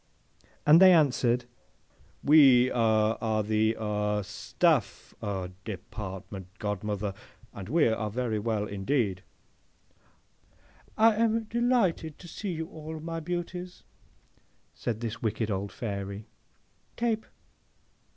And 0.65 0.81
they 0.81 0.91
answered, 0.93 1.45
'We 2.23 2.71
aw 2.71 3.17
are 3.21 3.43
the 3.43 3.77
aw 3.77 4.23
Staff 4.23 5.13
aw 5.21 5.49
Department, 5.63 6.47
godmother, 6.57 7.13
and 7.53 7.69
we 7.69 7.87
are 7.87 8.09
very 8.09 8.39
well 8.39 8.65
indeed.'—'I 8.65 9.25
am 11.15 11.43
delighted 11.43 12.17
to 12.17 12.27
see 12.27 12.49
you 12.51 12.65
all, 12.69 12.99
my 12.99 13.19
beauties,' 13.19 13.83
says 14.73 14.97
this 14.97 15.21
wicked 15.21 15.51
old 15.51 15.71
Fairy, 15.71 16.25
'—Tape! 16.97 17.27